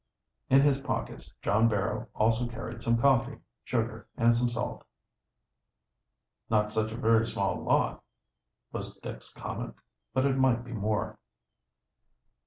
In 0.49 0.61
his 0.61 0.79
pockets 0.81 1.31
John 1.43 1.67
Barrow 1.67 2.07
also 2.15 2.47
carried 2.47 2.81
some 2.81 2.97
coffee, 2.99 3.37
sugar, 3.63 4.07
and 4.17 4.35
some 4.35 4.49
salt. 4.49 4.83
"Not 6.49 6.73
such 6.73 6.91
a 6.91 6.97
very 6.97 7.27
small 7.27 7.61
lot," 7.61 8.03
was 8.71 8.97
Dick's 9.01 9.31
comment. 9.31 9.75
"But 10.11 10.25
it 10.25 10.37
might 10.39 10.63
be 10.63 10.71
more." 10.71 11.19